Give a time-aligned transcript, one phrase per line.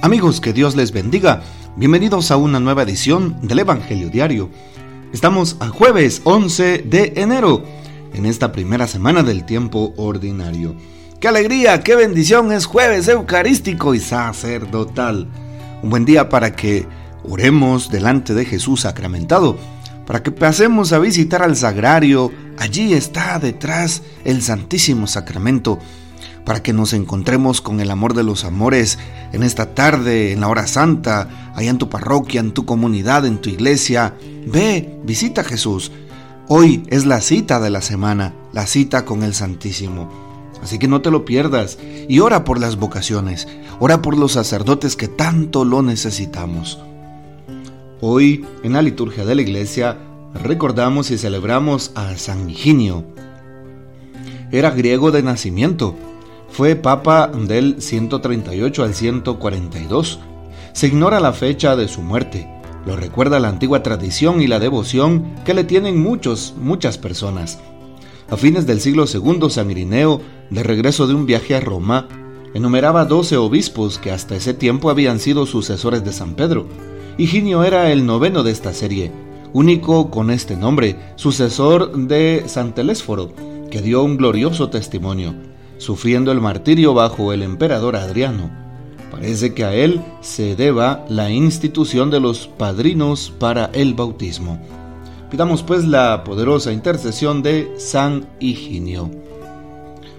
[0.00, 1.42] Amigos, que Dios les bendiga.
[1.74, 4.48] Bienvenidos a una nueva edición del Evangelio Diario.
[5.12, 7.64] Estamos a jueves 11 de enero,
[8.14, 10.76] en esta primera semana del tiempo ordinario.
[11.18, 12.52] ¡Qué alegría, qué bendición!
[12.52, 15.26] Es jueves eucarístico y sacerdotal.
[15.82, 16.86] Un buen día para que
[17.28, 19.58] oremos delante de Jesús sacramentado,
[20.06, 22.30] para que pasemos a visitar al sagrario.
[22.56, 25.80] Allí está detrás el Santísimo Sacramento
[26.48, 28.98] para que nos encontremos con el amor de los amores
[29.34, 33.36] en esta tarde, en la hora santa, allá en tu parroquia, en tu comunidad, en
[33.36, 34.14] tu iglesia.
[34.46, 35.92] Ve, visita a Jesús.
[36.48, 40.08] Hoy es la cita de la semana, la cita con el Santísimo.
[40.62, 43.46] Así que no te lo pierdas y ora por las vocaciones,
[43.78, 46.80] ora por los sacerdotes que tanto lo necesitamos.
[48.00, 49.98] Hoy, en la liturgia de la iglesia,
[50.32, 53.04] recordamos y celebramos a San Higinio.
[54.50, 55.94] Era griego de nacimiento,
[56.58, 60.18] fue papa del 138 al 142.
[60.72, 62.50] Se ignora la fecha de su muerte.
[62.84, 67.60] Lo recuerda la antigua tradición y la devoción que le tienen muchos, muchas personas.
[68.28, 72.08] A fines del siglo II, San Irineo, de regreso de un viaje a Roma,
[72.54, 76.66] enumeraba 12 obispos que hasta ese tiempo habían sido sucesores de San Pedro.
[77.18, 79.12] Higinio era el noveno de esta serie,
[79.52, 83.30] único con este nombre, sucesor de San Telésforo,
[83.70, 85.47] que dio un glorioso testimonio
[85.78, 88.50] sufriendo el martirio bajo el emperador Adriano.
[89.10, 94.60] Parece que a él se deba la institución de los padrinos para el bautismo.
[95.30, 99.10] Pidamos pues la poderosa intercesión de San Higinio.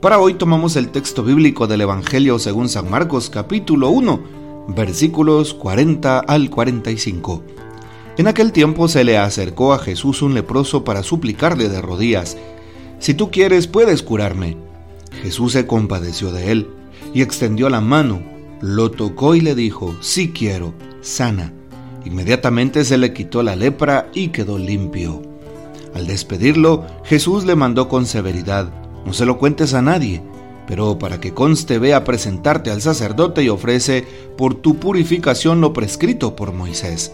[0.00, 4.20] Para hoy tomamos el texto bíblico del Evangelio según San Marcos capítulo 1,
[4.68, 7.42] versículos 40 al 45.
[8.16, 12.36] En aquel tiempo se le acercó a Jesús un leproso para suplicarle de rodillas,
[12.98, 14.69] Si tú quieres puedes curarme.
[15.22, 16.68] Jesús se compadeció de él
[17.12, 18.22] y extendió la mano,
[18.60, 21.52] lo tocó y le dijo, sí quiero, sana.
[22.04, 25.22] Inmediatamente se le quitó la lepra y quedó limpio.
[25.94, 28.72] Al despedirlo, Jesús le mandó con severidad,
[29.04, 30.22] no se lo cuentes a nadie,
[30.66, 35.72] pero para que conste ve a presentarte al sacerdote y ofrece por tu purificación lo
[35.72, 37.12] prescrito por Moisés.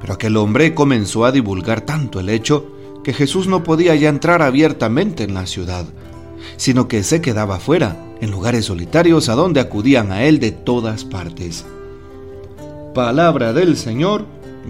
[0.00, 2.70] Pero aquel hombre comenzó a divulgar tanto el hecho
[3.04, 5.84] que Jesús no podía ya entrar abiertamente en la ciudad
[6.56, 11.04] sino que se quedaba fuera, en lugares solitarios a donde acudían a él de todas
[11.04, 11.64] partes.
[12.94, 14.24] Palabra del Señor,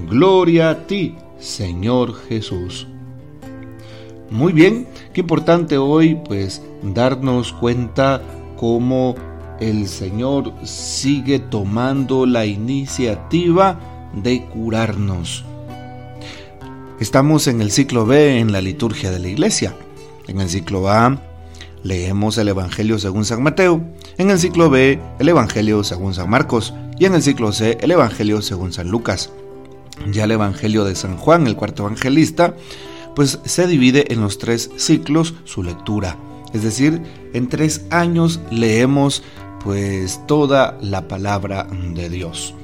[0.09, 2.87] gloria a ti, Señor Jesús.
[4.31, 8.23] Muy bien, qué importante hoy pues darnos cuenta
[8.57, 9.15] cómo
[9.61, 13.79] el Señor sigue tomando la iniciativa
[14.15, 15.45] de curarnos.
[17.01, 19.77] Estamos en el ciclo B en la liturgia de la iglesia.
[20.27, 21.21] En el ciclo A
[21.85, 23.81] leemos el Evangelio según San Mateo,
[24.19, 27.93] en el ciclo B el Evangelio según San Marcos y en el ciclo C el
[27.93, 29.31] Evangelio según San Lucas.
[30.11, 32.57] Ya el Evangelio de San Juan, el cuarto evangelista,
[33.15, 36.17] pues se divide en los tres ciclos su lectura.
[36.53, 37.01] Es decir,
[37.33, 39.23] en tres años leemos
[39.63, 42.55] pues toda la palabra de Dios.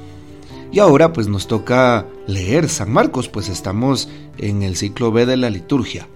[0.72, 4.08] Y ahora pues nos toca leer San Marcos, pues estamos
[4.38, 6.08] en el ciclo B de la liturgia.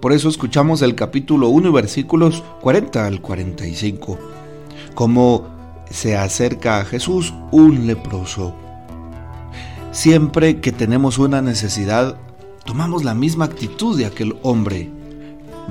[0.00, 4.18] Por eso escuchamos el capítulo 1 y versículos 40 al 45.
[4.94, 5.48] Cómo
[5.90, 8.54] se acerca a Jesús un leproso.
[9.90, 12.16] Siempre que tenemos una necesidad,
[12.64, 14.88] tomamos la misma actitud de aquel hombre.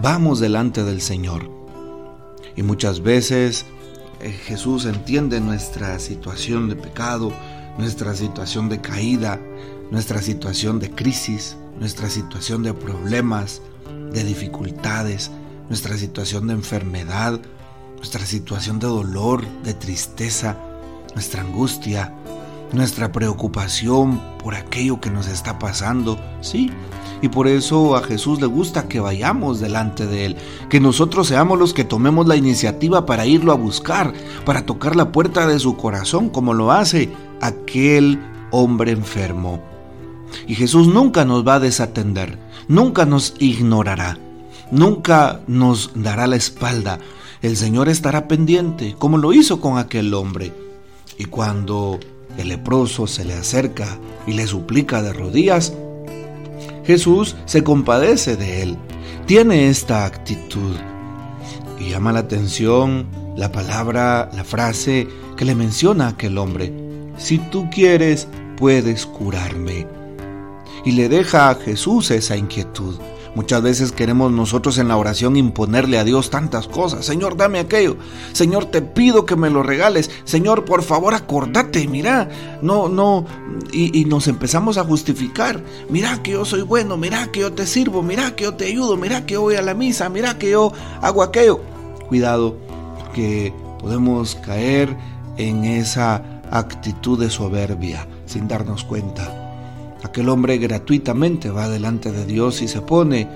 [0.01, 1.49] Vamos delante del Señor.
[2.57, 3.65] Y muchas veces
[4.19, 7.31] eh, Jesús entiende nuestra situación de pecado,
[7.77, 9.39] nuestra situación de caída,
[9.89, 13.61] nuestra situación de crisis, nuestra situación de problemas,
[14.12, 15.31] de dificultades,
[15.70, 17.40] nuestra situación de enfermedad,
[17.98, 20.58] nuestra situación de dolor, de tristeza,
[21.14, 22.14] nuestra angustia,
[22.74, 26.72] nuestra preocupación por aquello que nos está pasando, sí.
[27.22, 30.38] Y por eso a Jesús le gusta que vayamos delante de Él,
[30.69, 34.13] que nosotros seamos los que tomemos la iniciativa para irlo a buscar,
[34.45, 37.10] para tocar la puerta de su corazón como lo hace
[37.42, 38.19] aquel
[38.51, 39.60] hombre enfermo.
[40.45, 42.38] Y Jesús nunca nos va a desatender,
[42.68, 44.18] nunca nos ignorará,
[44.72, 47.00] nunca nos dará la espalda.
[47.42, 50.54] El Señor estará pendiente, como lo hizo con aquel hombre.
[51.18, 52.00] Y cuando
[52.38, 55.74] el leproso se le acerca y le suplica de rodillas,
[56.86, 58.78] Jesús se compadece de él,
[59.25, 60.75] tiene esta actitud.
[61.80, 66.74] Y llama la atención la palabra, la frase que le menciona aquel hombre.
[67.18, 68.28] Si tú quieres,
[68.58, 69.96] puedes curarme
[70.88, 72.95] y le deja a Jesús esa inquietud.
[73.36, 77.06] Muchas veces queremos nosotros en la oración imponerle a Dios tantas cosas.
[77.06, 77.98] Señor, dame aquello.
[78.31, 80.10] Señor, te pido que me lo regales.
[80.24, 81.86] Señor, por favor, acordate.
[81.89, 82.30] Mira,
[82.62, 83.25] no, no.
[83.74, 85.62] Y, nos empezamos a justificar.
[85.89, 86.95] Mira que yo soy bueno.
[86.95, 88.01] Mira que yo te sirvo.
[88.01, 88.95] Mira que yo te ayudo.
[88.95, 90.07] Mira que yo voy a la misa.
[90.07, 91.60] Mira que yo hago aquello.
[92.07, 92.56] Cuidado,
[93.13, 94.95] que podemos caer
[95.36, 99.37] en esa actitud de soberbia sin darnos cuenta.
[100.07, 103.27] Aquel hombre gratuitamente va delante de Dios y se pone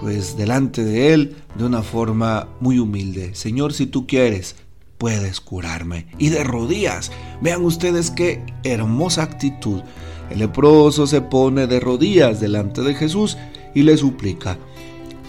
[0.00, 3.36] pues delante de Él de una forma muy humilde.
[3.36, 4.56] Señor, si tú quieres,
[4.98, 6.08] puedes curarme.
[6.18, 9.80] Y de rodillas, vean ustedes qué hermosa actitud.
[10.28, 13.38] El leproso se pone de rodillas delante de Jesús
[13.72, 14.58] y le suplica,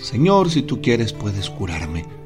[0.01, 2.18] Señor, si tú quieres, puedes curarme.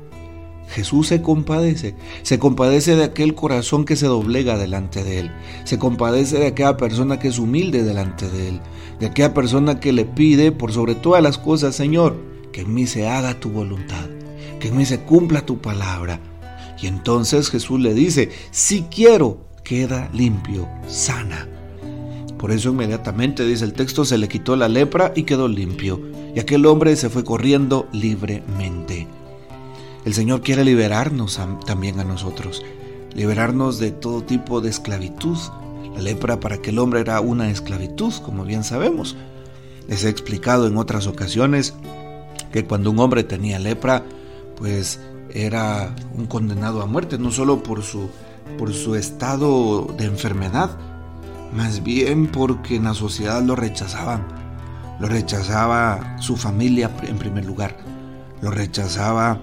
[0.73, 1.93] Jesús se compadece,
[2.23, 5.31] se compadece de aquel corazón que se doblega delante de Él,
[5.65, 8.59] se compadece de aquella persona que es humilde delante de Él,
[8.99, 12.17] de aquella persona que le pide por sobre todas las cosas, Señor,
[12.51, 14.09] que en mí se haga tu voluntad,
[14.59, 16.19] que en mí se cumpla tu palabra.
[16.81, 21.47] Y entonces Jesús le dice, si quiero, queda limpio, sana.
[22.39, 26.01] Por eso inmediatamente, dice el texto, se le quitó la lepra y quedó limpio,
[26.33, 29.07] y aquel hombre se fue corriendo libremente.
[30.05, 32.61] El Señor quiere liberarnos también a nosotros,
[33.15, 35.37] liberarnos de todo tipo de esclavitud.
[35.95, 39.15] La lepra para aquel hombre era una esclavitud, como bien sabemos.
[39.87, 41.73] Les he explicado en otras ocasiones
[42.51, 44.03] que cuando un hombre tenía lepra,
[44.57, 48.09] pues era un condenado a muerte, no solo por su,
[48.57, 50.77] por su estado de enfermedad,
[51.53, 54.25] más bien porque en la sociedad lo rechazaban.
[54.99, 57.77] Lo rechazaba su familia en primer lugar,
[58.41, 59.39] lo rechazaba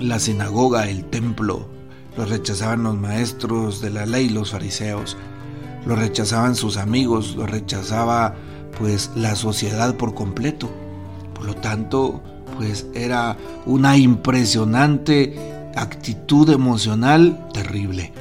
[0.00, 1.68] la sinagoga, el templo,
[2.16, 5.16] lo rechazaban los maestros de la ley, los fariseos,
[5.86, 8.34] lo rechazaban sus amigos, lo rechazaba
[8.78, 10.68] pues la sociedad por completo.
[11.34, 12.20] Por lo tanto,
[12.56, 13.36] pues era
[13.66, 18.12] una impresionante actitud emocional terrible.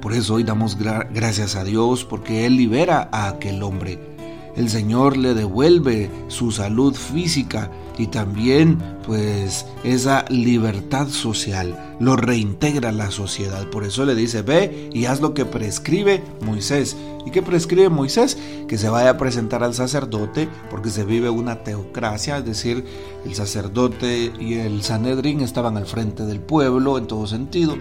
[0.00, 4.13] Por eso hoy damos gracias a Dios porque Él libera a aquel hombre.
[4.56, 12.88] El Señor le devuelve su salud física y también pues esa libertad social lo reintegra
[12.88, 13.68] a la sociedad.
[13.70, 16.96] Por eso le dice, ve y haz lo que prescribe Moisés.
[17.26, 18.36] ¿Y qué prescribe Moisés?
[18.68, 22.84] Que se vaya a presentar al sacerdote porque se vive una teocracia, es decir,
[23.24, 27.76] el sacerdote y el Sanedrín estaban al frente del pueblo en todo sentido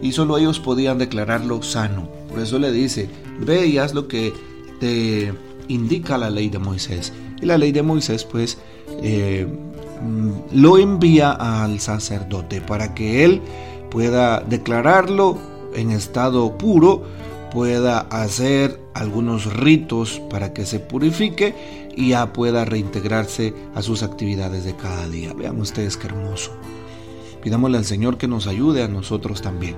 [0.00, 2.08] y solo ellos podían declararlo sano.
[2.28, 3.08] Por eso le dice,
[3.40, 4.32] ve y haz lo que
[4.80, 5.32] te
[5.68, 7.12] indica la ley de Moisés.
[7.40, 8.58] Y la ley de Moisés pues
[9.02, 9.46] eh,
[10.02, 10.30] mm,
[10.60, 13.40] lo envía al sacerdote para que él
[13.90, 15.38] pueda declararlo
[15.74, 17.02] en estado puro,
[17.52, 21.54] pueda hacer algunos ritos para que se purifique
[21.96, 25.32] y ya pueda reintegrarse a sus actividades de cada día.
[25.32, 26.52] Vean ustedes qué hermoso.
[27.42, 29.76] Pidámosle al Señor que nos ayude a nosotros también.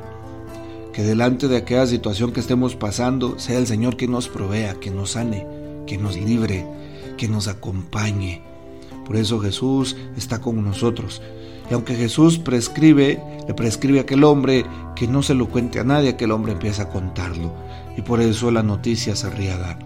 [0.92, 4.90] Que delante de aquella situación que estemos pasando sea el Señor que nos provea, que
[4.90, 5.46] nos sane,
[5.90, 6.64] que nos libre,
[7.16, 8.42] que nos acompañe.
[9.04, 11.20] Por eso Jesús está con nosotros.
[11.69, 14.64] Y aunque Jesús prescribe, le prescribe a aquel hombre
[14.94, 17.52] que no se lo cuente a nadie, aquel hombre empieza a contarlo.
[17.96, 19.81] Y por eso la noticia se riega.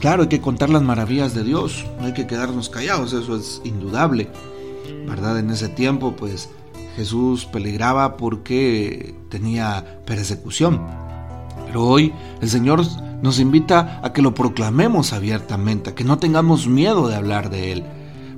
[0.00, 3.62] Claro, hay que contar las maravillas de Dios, no hay que quedarnos callados, eso es
[3.62, 4.28] indudable.
[5.06, 5.38] ¿Verdad?
[5.38, 6.48] En ese tiempo, pues
[6.96, 10.80] Jesús peligraba porque tenía persecución.
[11.70, 12.82] Pero hoy el Señor
[13.22, 17.70] nos invita a que lo proclamemos abiertamente, a que no tengamos miedo de hablar de
[17.70, 17.84] Él.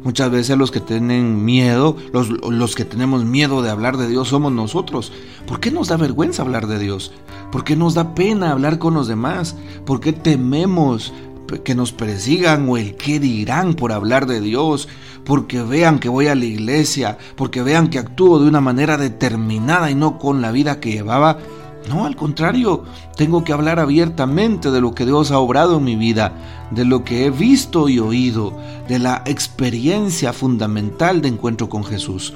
[0.04, 4.28] Muchas veces los que tienen miedo, los, los, que tenemos miedo de hablar de Dios
[4.28, 5.14] somos nosotros.
[5.46, 7.10] ¿Por qué nos da vergüenza hablar de Dios?
[7.50, 9.56] ¿Por qué nos da pena hablar con los demás?
[9.86, 11.14] ¿Por qué tememos
[11.64, 14.90] que nos persigan o el qué dirán por hablar de Dios?
[15.24, 19.90] Porque vean que voy a la iglesia, porque vean que actúo de una manera determinada
[19.90, 21.38] y no con la vida que llevaba
[21.88, 22.84] no, al contrario,
[23.16, 26.32] tengo que hablar abiertamente de lo que Dios ha obrado en mi vida,
[26.70, 28.56] de lo que he visto y oído,
[28.88, 32.34] de la experiencia fundamental de encuentro con Jesús.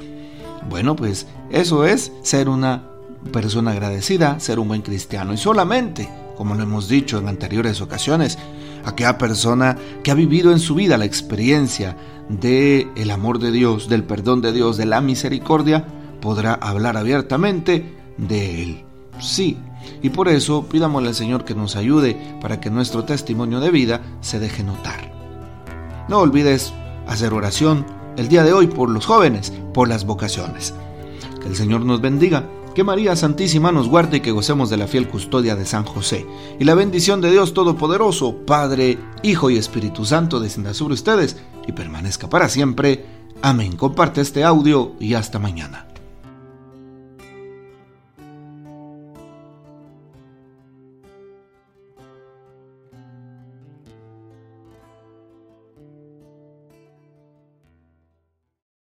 [0.69, 2.83] Bueno, pues eso es ser una
[3.33, 5.33] persona agradecida, ser un buen cristiano.
[5.33, 8.39] Y solamente, como lo hemos dicho en anteriores ocasiones,
[8.85, 11.97] aquella persona que ha vivido en su vida la experiencia
[12.29, 15.87] de el amor de Dios, del perdón de Dios, de la misericordia,
[16.21, 18.86] podrá hablar abiertamente de él.
[19.21, 19.59] Sí,
[20.03, 24.03] y por eso pidámosle al Señor que nos ayude para que nuestro testimonio de vida
[24.21, 25.13] se deje notar.
[26.09, 26.73] No olvides
[27.07, 30.75] hacer oración el día de hoy por los jóvenes, por las vocaciones.
[31.41, 32.49] Que el Señor nos bendiga.
[32.75, 36.27] Que María Santísima nos guarde y que gocemos de la fiel custodia de San José.
[36.61, 41.73] Y la bendición de Dios Todopoderoso, Padre, Hijo y Espíritu Santo descienda sobre ustedes y
[41.73, 43.07] permanezca para siempre.
[43.41, 43.77] Amén.
[43.77, 45.86] Comparte este audio y hasta mañana.